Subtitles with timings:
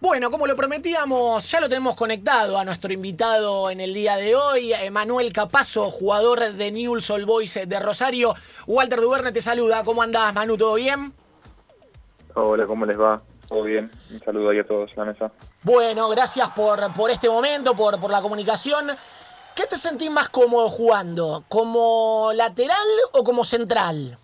[0.00, 4.36] Bueno, como lo prometíamos, ya lo tenemos conectado a nuestro invitado en el día de
[4.36, 8.32] hoy, Manuel Capazo, jugador de Newell's Old Boys de Rosario.
[8.68, 9.82] Walter Duverne te saluda.
[9.82, 10.56] ¿Cómo andás, Manu?
[10.56, 11.12] ¿Todo bien?
[12.34, 13.20] Hola, ¿cómo les va?
[13.48, 13.90] Todo bien.
[14.12, 15.32] Un saludo ahí a todos en la mesa.
[15.64, 18.86] Bueno, gracias por, por este momento, por, por la comunicación.
[19.56, 21.44] ¿Qué te sentís más cómodo jugando?
[21.48, 24.16] ¿Como lateral o como central?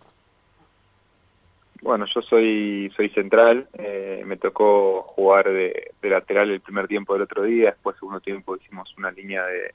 [1.85, 7.25] Bueno, yo soy soy central, eh, me tocó jugar de, lateral el primer tiempo del
[7.25, 9.75] otro día, después segundo tiempo hicimos una línea de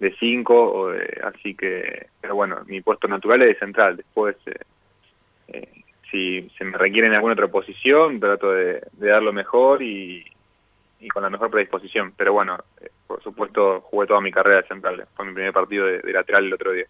[0.00, 0.90] de cinco,
[1.22, 4.58] así que, pero bueno, mi puesto natural es de central, después eh,
[5.46, 5.68] eh,
[6.10, 10.24] si se me requiere en alguna otra posición, trato de, dar lo mejor y,
[11.14, 12.58] con la mejor predisposición, pero bueno,
[13.06, 16.54] por supuesto jugué toda mi carrera de central, fue mi primer partido de lateral el
[16.54, 16.86] otro día.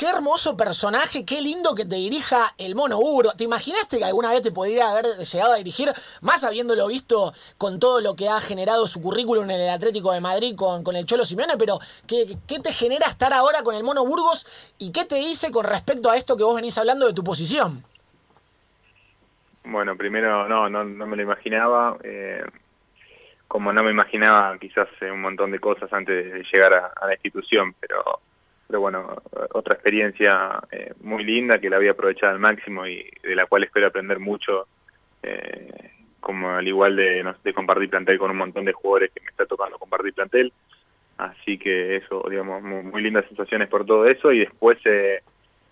[0.00, 3.32] Qué hermoso personaje, qué lindo que te dirija el mono Uro.
[3.36, 5.90] ¿Te imaginaste que alguna vez te podría haber llegado a dirigir,
[6.22, 10.22] más habiéndolo visto con todo lo que ha generado su currículum en el Atlético de
[10.22, 11.58] Madrid con, con el Cholo Simeone?
[11.58, 15.52] Pero, ¿qué, ¿qué, te genera estar ahora con el mono Burgos y qué te dice
[15.52, 17.84] con respecto a esto que vos venís hablando de tu posición?
[19.64, 21.98] Bueno, primero, no, no, no me lo imaginaba.
[22.02, 22.42] Eh,
[23.46, 27.74] como no me imaginaba quizás un montón de cosas antes de llegar a la institución,
[27.78, 28.22] pero
[28.70, 29.16] pero bueno,
[29.52, 33.64] otra experiencia eh, muy linda que la había aprovechado al máximo y de la cual
[33.64, 34.68] espero aprender mucho,
[35.24, 35.90] eh,
[36.20, 39.44] como al igual de, de compartir plantel con un montón de jugadores que me está
[39.44, 40.52] tocando compartir plantel.
[41.18, 44.30] Así que eso, digamos, muy, lindas sensaciones por todo eso.
[44.30, 45.20] Y después, eh,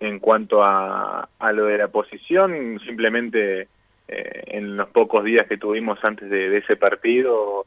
[0.01, 3.69] en cuanto a, a lo de la posición, simplemente
[4.09, 7.65] en los pocos días que tuvimos antes de ese partido,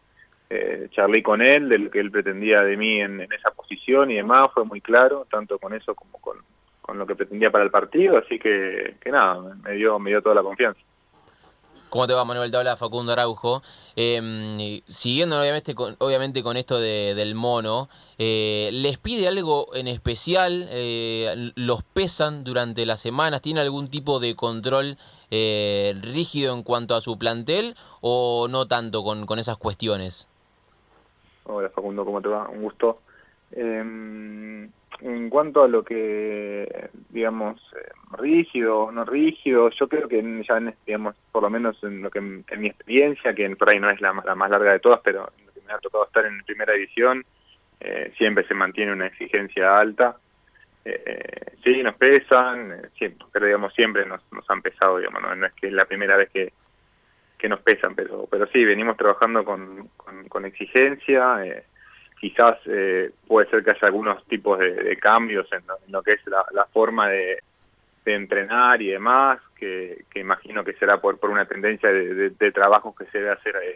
[0.54, 4.16] eh, charlé con él de lo que él pretendía de mí en, esa posición y
[4.16, 6.38] demás, fue muy claro, tanto con eso como con,
[6.94, 10.36] lo que pretendía para el partido, así que, que nada, me dio, me dio toda
[10.36, 10.82] la confianza.
[11.92, 12.50] ¿Cómo te va, Manuel?
[12.50, 13.62] Te habla Facundo Araujo.
[13.98, 20.68] Em, siguiendo obviamente con, obviamente con esto del mono, eh, ¿les pide algo en especial?
[20.70, 23.42] Eh, ¿Los pesan durante las semanas?
[23.42, 24.98] ¿Tiene algún tipo de control
[25.32, 30.30] eh, rígido en cuanto a su plantel o no tanto con, con esas cuestiones?
[31.44, 32.48] Hola Facundo, ¿cómo te va?
[32.50, 33.00] Un gusto.
[33.52, 34.70] Em,
[35.02, 40.58] en cuanto a lo que, digamos, eh, rígido o no rígido, yo creo que ya,
[40.58, 43.90] en, digamos, por lo menos en lo que en, mi experiencia, que por ahí no
[43.90, 46.44] es la, más larga de todas, pero en lo que me ha tocado estar en
[46.44, 47.26] primera división,
[47.80, 50.18] eh, siempre se mantiene una exigencia alta.
[50.86, 55.46] Eh, sí, nos pesan, eh, siempre, pero digamos, siempre nos, nos han pesado, digamos, no
[55.46, 56.54] es que es la primera vez que,
[57.42, 59.90] que nos pesan, pero pero sí, venimos trabajando con,
[60.30, 61.64] con, exigencia, eh,
[62.20, 66.66] quizás eh, puede ser que haya algunos tipos de, cambios en lo, que es la,
[66.66, 67.40] forma de,
[68.06, 73.06] entrenar y demás, que, imagino que será por, por una tendencia de, de, trabajos que
[73.06, 73.76] se debe hacer eh,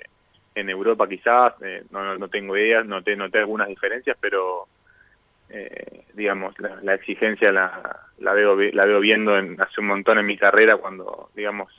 [0.54, 1.54] en Europa quizás,
[1.90, 4.68] no, no, tengo ideas, noté, noté algunas diferencias, pero
[6.14, 10.38] digamos, la, exigencia la, la, veo, la veo viendo en, hace un montón en mi
[10.38, 11.72] carrera cuando, digamos,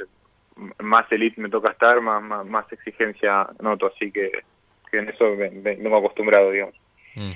[0.78, 4.30] más elite me toca estar, más, más, exigencia noto, así que,
[4.92, 6.74] en eso vengo acostumbrado, digamos.
[7.14, 7.32] Mm.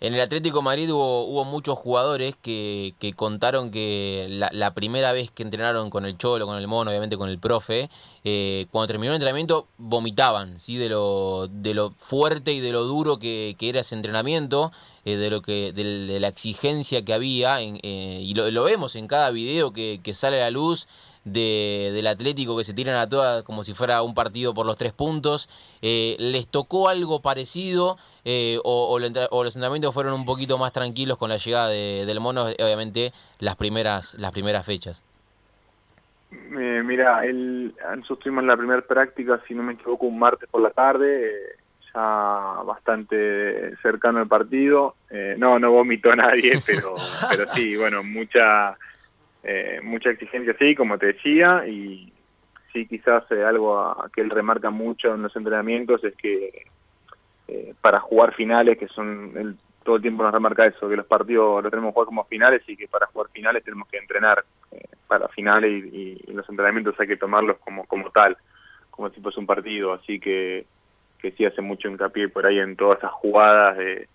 [0.00, 5.32] En el Atlético Madrid hubo, hubo muchos jugadores que, que contaron que la, primera vez
[5.32, 7.90] que entrenaron con el Cholo, con el Mono, obviamente con el profe,
[8.22, 10.76] eh, cuando terminó el entrenamiento vomitaban, ¿sí?
[10.76, 14.70] de, lo, de lo fuerte y de lo duro que, que era ese entrenamiento,
[15.04, 18.94] eh, de, lo que, de, la exigencia que había, en, eh, y lo, lo, vemos
[18.94, 20.86] en cada video que, que sale a la luz
[21.32, 24.76] de, del Atlético que se tiran a todas como si fuera un partido por los
[24.76, 25.48] tres puntos.
[25.82, 31.30] Eh, ¿Les tocó algo parecido eh, o, los entrenamientos fueron un poquito más tranquilos con
[31.30, 35.04] la llegada del mono, obviamente las primeras, las primeras fechas?
[36.30, 40.60] Eh, mira, el, nosotros tuvimos la primera práctica, si no me equivoco, un martes por
[40.60, 41.56] la tarde,
[41.94, 44.96] ya bastante cercano al partido.
[45.38, 46.94] no, no vomitó nadie, pero,
[47.30, 48.76] pero sí, bueno, mucha
[49.42, 52.12] eh, mucha exigencia, sí, como te decía, y
[52.72, 56.66] sí, quizás eh, algo a, que él remarca mucho en los entrenamientos es que
[57.48, 61.06] eh, para jugar finales, que son, él todo el tiempo nos remarca eso, que los
[61.06, 64.44] partidos los tenemos que jugar como finales y que para jugar finales tenemos que entrenar
[65.06, 68.36] para finales y, los entrenamientos hay que tomarlos como, como tal,
[68.90, 70.66] como si fuese un partido, así que,
[71.18, 74.08] que sí hace mucho hincapié por ahí en todas esas jugadas de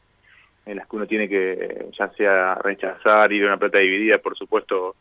[0.65, 4.37] en las que uno tiene que ya sea rechazar, ir a una plata dividida, por
[4.37, 4.95] supuesto,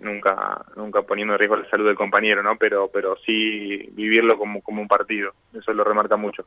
[0.00, 2.56] nunca nunca poniendo en riesgo la salud del compañero, ¿no?
[2.56, 6.44] Pero pero sí vivirlo como, como un partido, eso lo remarca mucho.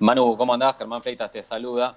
[0.00, 0.76] Manu, ¿cómo andás?
[0.78, 1.96] Germán Freitas te saluda.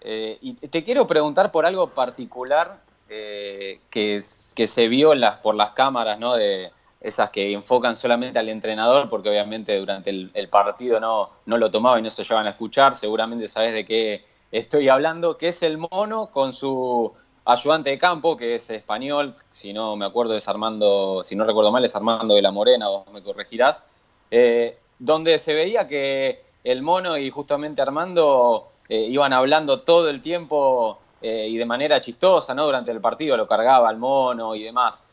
[0.00, 2.78] Eh, y te quiero preguntar por algo particular
[3.08, 4.20] eh, que,
[4.54, 6.34] que se vio por las cámaras ¿no?
[6.34, 6.70] de,
[7.04, 11.98] esas que enfocan solamente al entrenador, porque obviamente durante el, partido no, no lo tomaba
[11.98, 15.76] y no se llevan a escuchar, seguramente sabes de qué estoy hablando, que es el
[15.76, 17.12] mono con su
[17.44, 21.70] ayudante de campo, que es español, si no me acuerdo es Armando, si no recuerdo
[21.70, 23.84] mal es Armando de la Morena, vos me corregirás,
[24.30, 30.22] eh, donde se veía que el mono y justamente Armando eh, iban hablando todo el
[30.22, 32.64] tiempo eh, y de manera chistosa, ¿no?
[32.64, 35.04] Durante el partido lo cargaba al mono y demás.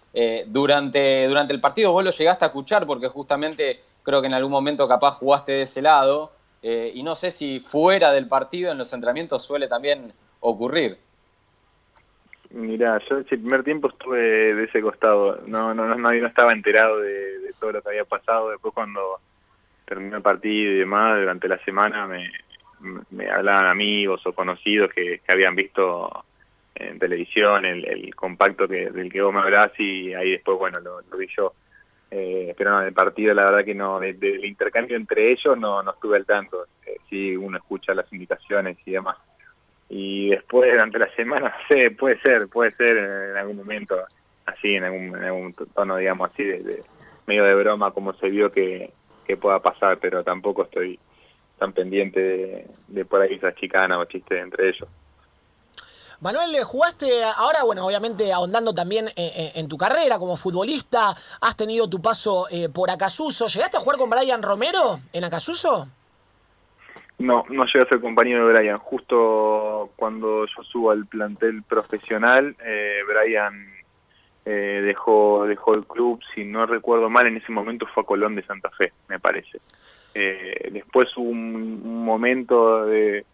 [0.48, 4.52] durante, durante el partido vos lo llegaste a escuchar porque justamente creo que en algún
[4.52, 6.32] momento capaz jugaste de ese lado
[6.62, 11.00] y no sé si fuera del partido en los entrenamientos suele también ocurrir.
[12.54, 14.20] Mira, yo el primer tiempo estuve
[14.54, 18.50] de ese costado, no no no, no estaba enterado de, todo lo que había pasado.
[18.50, 19.20] Después cuando
[19.86, 22.30] terminó el partido y demás, durante la semana me,
[23.12, 26.26] me hablaban amigos o conocidos que, habían visto
[26.76, 31.18] en televisión el, compacto que, del que vos me hablás y ahí después, bueno, lo,
[31.18, 31.54] vi yo.
[32.10, 35.92] Eh, pero no, el partido la verdad que no, del intercambio entre ellos no, no
[35.92, 36.66] estuve al tanto.
[36.86, 39.18] Eh, sí, uno escucha las indicaciones y demás
[39.94, 43.96] y después durante la semana, no sé, puede ser, puede ser en algún momento
[44.46, 46.82] así, en algún, en algún tono, digamos así, de,
[47.26, 48.94] medio de broma como se vio que,
[49.40, 51.00] pueda pasar, pero tampoco estoy
[51.58, 54.90] tan pendiente de, por ahí esa chicana o chiste entre ellos.
[56.20, 62.02] Manuel, jugaste ahora, bueno, obviamente ahondando también en, tu carrera como futbolista, has tenido tu
[62.02, 63.48] paso eh, por Acasuso.
[63.48, 65.88] ¿Llegaste a jugar con Brian Romero en Acasuso?
[67.22, 68.78] No, no llegué a ser compañero de Brian.
[68.78, 73.68] Justo cuando yo subo al plantel profesional, eh, Brian
[74.46, 78.36] eh, dejó, dejó el club, si no recuerdo mal, en ese momento fue a Colón
[78.36, 79.60] de Santa Fe, me parece.
[80.16, 83.26] Eh, después hubo un momento de,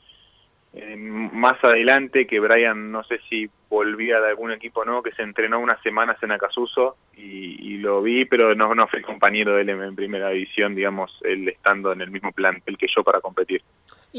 [0.73, 5.23] eh, más adelante que Brian no sé si volvía de algún equipo no que se
[5.23, 9.69] entrenó unas semanas en Acasuso y, lo vi pero no no fui compañero de él
[9.69, 13.61] en, primera división digamos él estando en el mismo plantel que yo para competir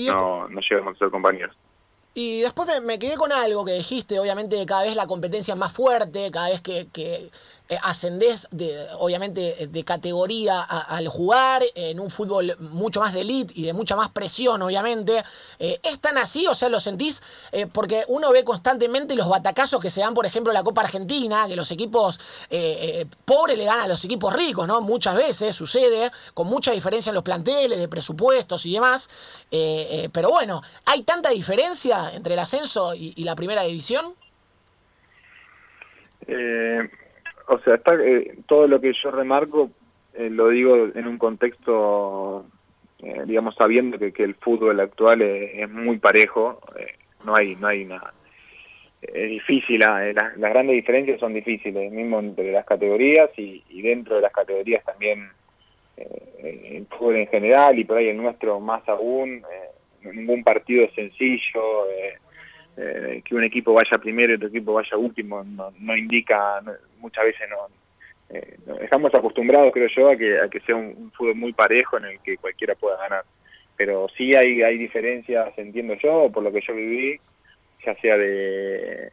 [0.07, 1.57] no no llegamos a ser compañeros.
[2.15, 5.73] y después me, quedé con algo que dijiste, obviamente cada vez la competencia es más
[5.73, 7.31] fuerte, cada vez que, que
[7.83, 13.65] ascendés, de, obviamente, de categoría al jugar en un fútbol mucho más de elite y
[13.65, 15.23] de mucha más presión, obviamente.
[15.59, 16.47] Eh, ¿Es tan así?
[16.47, 17.23] O sea, ¿lo sentís?
[17.53, 20.81] Eh, porque uno ve constantemente los batacazos que se dan, por ejemplo, en la Copa
[20.81, 22.21] Argentina, que los equipos
[23.25, 24.81] pobres le ganan a los equipos ricos, ¿no?
[24.81, 29.09] Muchas veces sucede, con mucha diferencia en los planteles, de presupuestos y demás.
[30.13, 34.15] pero bueno, ¿hay tanta diferencia entre el ascenso y, y la primera división?
[36.27, 36.89] Eh
[37.49, 39.71] o sea, está, eh, todo lo que yo remarco
[40.15, 42.45] eh, lo digo en un contexto,
[43.01, 46.61] eh, digamos, sabiendo que, que, el fútbol actual es, muy parejo,
[47.25, 48.13] no hay no hay nada.
[49.01, 54.23] Es difícil, las, las grandes diferencias son difíciles, mismo entre las categorías y, dentro de
[54.23, 55.31] las categorías también
[55.97, 59.43] el fútbol en general y por ahí el nuestro más aún,
[60.03, 61.91] ningún partido es sencillo.
[61.91, 62.19] Eh,
[62.81, 66.63] eh, que un equipo vaya primero y otro equipo vaya último no, indica,
[66.99, 67.49] muchas veces
[68.31, 71.97] eh, no, estamos acostumbrados creo yo a que, a que sea un, fútbol muy parejo
[71.99, 73.25] en el que cualquiera pueda ganar,
[73.77, 77.21] pero sí hay, hay diferencias, entiendo yo, por lo que yo viví,
[77.85, 79.11] ya sea de,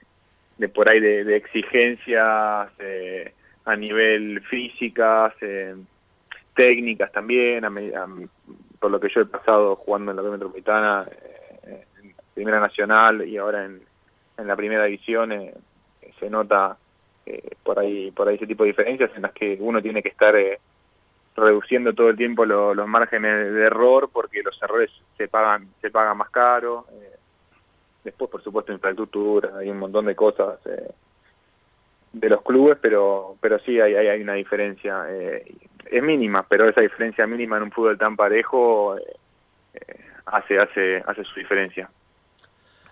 [0.57, 3.31] de por ahí de, exigencias eh,
[3.65, 5.33] a nivel físicas,
[6.55, 7.63] técnicas también,
[8.79, 11.05] por lo que yo he pasado jugando en la metropolitana,
[12.35, 13.81] Primera Nacional y ahora en,
[14.37, 15.53] en la Primera División eh,
[16.19, 16.77] se nota
[17.25, 20.09] eh, por ahí por ahí ese tipo de diferencias en las que uno tiene que
[20.09, 20.59] estar eh,
[21.35, 26.17] reduciendo todo el tiempo los márgenes de error porque los errores se pagan se pagan
[26.17, 26.85] más caro
[28.03, 30.59] después por supuesto infraestructura hay un montón de cosas
[32.13, 36.81] de los clubes pero pero sí hay hay, hay una diferencia es mínima pero esa
[36.81, 38.95] diferencia mínima en un fútbol tan parejo
[40.25, 41.89] hace hace hace su diferencia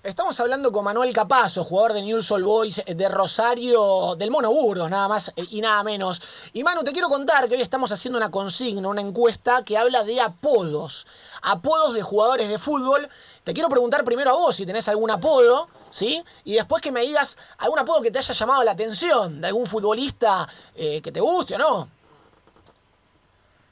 [0.03, 4.89] Estamos hablando con Manuel Capazo, jugador de Newell's Old Boys de Rosario, del Mono Burgos,
[4.89, 6.51] nada más y nada menos.
[6.51, 10.03] Y Manu, te quiero contar que hoy estamos haciendo una consigna, una encuesta que habla
[10.03, 11.07] de apodos.
[11.41, 13.00] Apodos de jugadores de fútbol.
[13.45, 16.22] Te quiero preguntar primero a vos si tenés algún apodo, ¿sí?
[16.43, 19.67] Y después que me digas algún apodo que te haya llamado la atención, de algún
[19.67, 20.45] futbolista
[20.75, 21.88] eh, que te guste o no.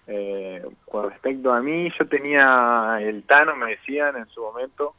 [0.08, 4.96] Eh, con respecto a mí, yo tenía el Tano, me decían en su momento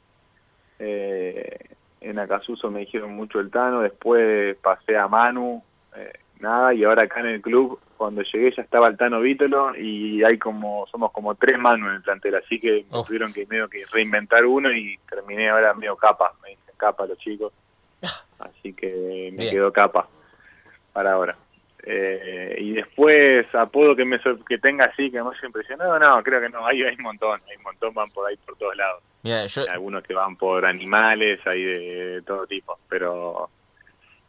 [0.84, 1.58] eh,
[2.00, 5.62] en Acasuso me dijeron mucho el Tano, después pasé a Manu,
[5.96, 9.76] eh, nada, y ahora acá en el club, cuando llegué ya estaba el Tano Vítolo
[9.76, 13.04] y hay como, somos como tres Manu en el plantel, así que oh.
[13.04, 17.18] tuvieron que medio que reinventar uno y terminé ahora medio capa, me dicen capa los
[17.18, 17.52] chicos,
[18.40, 20.08] así que me quedó capa
[20.92, 21.36] para ahora.
[21.84, 26.40] Eh, y después, apodo que me que tenga así, que me haya impresionado, no, creo
[26.40, 29.02] que no, hay, hay un montón, hay un montón, van por ahí por todos lados.
[29.68, 33.50] Algunos que van por animales, hay de, todo tipo, pero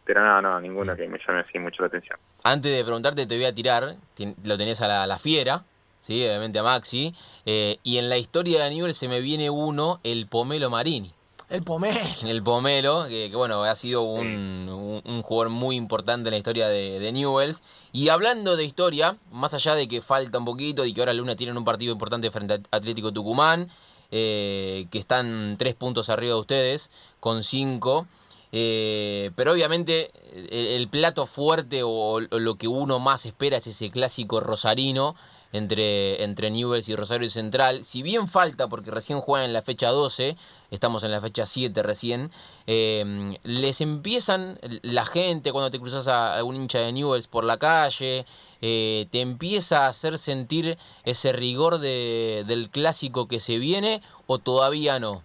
[0.05, 2.19] pero no, no, ninguno que me llame así mucho la atención.
[2.43, 3.95] Antes de preguntarte, te voy a tirar,
[4.43, 5.63] lo tenés a la, fiera,
[6.00, 6.25] ¿sí?
[6.25, 7.13] obviamente a Maxi,
[7.45, 11.12] eh, y en la historia de Newell se me viene uno, el Pomelo Marini.
[11.50, 12.00] El Pomelo.
[12.23, 17.63] El Pomelo, que, bueno, ha sido un, jugador muy importante en la historia de, Newells.
[17.91, 21.35] Y hablando de historia, más allá de que falta un poquito y que ahora Luna
[21.35, 23.69] tienen un partido importante frente a Atlético Tucumán,
[24.12, 28.07] eh, que están tres puntos arriba de ustedes, con cinco.
[28.55, 30.12] Eh, pero obviamente
[30.51, 35.15] el, plato fuerte o, lo que uno más espera es ese clásico rosarino
[35.53, 37.86] entre, entre Newells y Rosario Central.
[37.86, 40.36] Si bien falta, porque recién juegan en la fecha 12,
[40.72, 42.31] estamos en la fecha 7 recién,
[42.67, 47.57] eh, les empiezan la gente cuando te cruzas a algún hincha de Newells por la
[47.57, 48.25] calle,
[48.62, 54.39] eh, te empieza a hacer sentir ese rigor de, del clásico que se viene o
[54.39, 55.24] todavía no?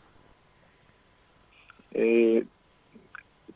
[1.92, 2.44] Eh,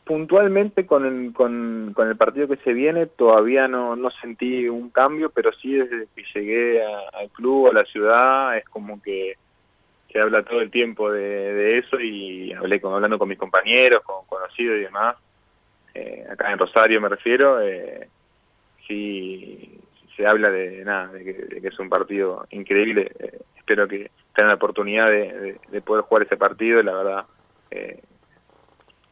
[0.05, 5.29] puntualmente con el, con, el partido que se viene todavía no, no sentí un cambio,
[5.29, 9.37] pero sí desde que llegué al club, a la ciudad, es como que
[10.11, 14.25] se habla todo el tiempo de, eso y hablé con, hablando con mis compañeros, con
[14.27, 15.15] conocidos y demás,
[15.93, 18.07] eh, acá en Rosario me refiero, eh,
[18.87, 19.79] sí
[20.15, 24.55] se habla de nada, de que, es un partido increíble, eh, espero que tengan la
[24.55, 27.25] oportunidad de, de, poder jugar ese partido, la verdad
[27.71, 27.99] eh,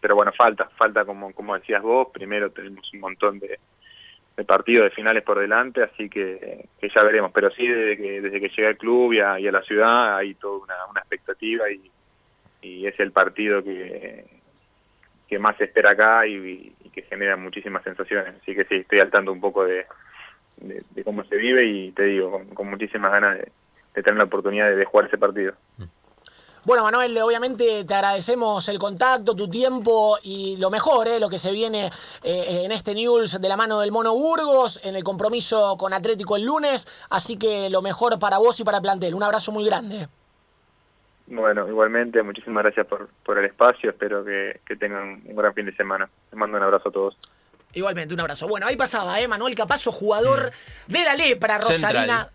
[0.02, 3.60] pero bueno, falta, falta como, como decías vos, primero tenemos un montón de,
[4.46, 8.50] partidos de finales por delante, así que, ya veremos, pero sí desde que, desde que
[8.50, 11.92] llegué al club y a, la ciudad hay toda una, expectativa y,
[12.64, 14.24] es el partido que,
[15.28, 19.10] que más se espera acá y, que genera muchísimas sensaciones, así que sí, estoy al
[19.10, 19.86] tanto un poco de,
[21.06, 25.08] cómo se vive y te digo, con, muchísimas ganas de, tener la oportunidad de, jugar
[25.08, 25.54] ese partido.
[25.78, 25.84] Mm.
[26.64, 31.40] Bueno, Manuel, obviamente te agradecemos el contacto, tu tiempo y lo mejor, eh, lo que
[31.40, 31.90] se viene
[32.24, 36.36] eh, en este News de la mano del Mono Burgos, en el compromiso con Atlético
[36.36, 37.08] el lunes.
[37.10, 39.16] Así que lo mejor para vos y para el plantel.
[39.16, 40.08] Un abrazo muy grande.
[41.26, 43.90] Bueno, igualmente, muchísimas gracias por, por el espacio.
[43.90, 46.08] Espero que, tengan un gran fin de semana.
[46.30, 47.18] Les mando un abrazo a todos.
[47.74, 48.48] Igualmente, un abrazo.
[48.48, 49.28] Bueno, ahí pasaba, ¿eh?
[49.28, 50.52] Manuel Capazo, jugador
[50.88, 52.30] de la Lepra, Rosarina.